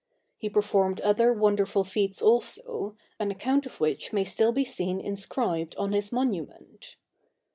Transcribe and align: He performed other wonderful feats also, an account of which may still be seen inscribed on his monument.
He 0.39 0.49
performed 0.49 0.99
other 1.01 1.31
wonderful 1.31 1.83
feats 1.83 2.23
also, 2.23 2.95
an 3.19 3.29
account 3.29 3.67
of 3.67 3.79
which 3.79 4.11
may 4.11 4.23
still 4.23 4.51
be 4.51 4.65
seen 4.65 4.99
inscribed 4.99 5.75
on 5.75 5.91
his 5.91 6.11
monument. 6.11 6.95